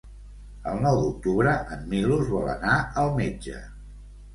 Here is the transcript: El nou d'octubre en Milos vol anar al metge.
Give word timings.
El 0.71 0.81
nou 0.85 0.97
d'octubre 1.01 1.55
en 1.77 1.85
Milos 1.95 2.27
vol 2.35 2.53
anar 2.59 2.83
al 3.05 3.17
metge. 3.23 3.65